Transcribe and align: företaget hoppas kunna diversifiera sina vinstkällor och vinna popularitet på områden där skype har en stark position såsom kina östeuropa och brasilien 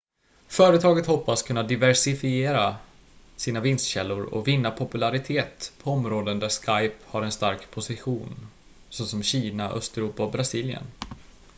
företaget 0.47 1.05
hoppas 1.07 1.43
kunna 1.43 1.63
diversifiera 1.63 2.75
sina 3.35 3.59
vinstkällor 3.59 4.21
och 4.23 4.47
vinna 4.47 4.71
popularitet 4.71 5.73
på 5.83 5.91
områden 5.91 6.39
där 6.39 6.49
skype 6.49 6.95
har 7.05 7.21
en 7.21 7.31
stark 7.31 7.71
position 7.71 8.47
såsom 8.89 9.23
kina 9.23 9.69
östeuropa 9.69 10.23
och 10.23 10.31
brasilien 10.31 10.83